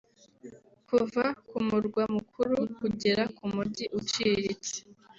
kuva 0.87 1.23
ku 1.47 1.57
murwa 1.67 2.03
mukuru 2.15 2.55
kugera 2.79 3.23
ku 3.35 3.43
mujyi 3.53 3.85
uciriritse 3.99 4.75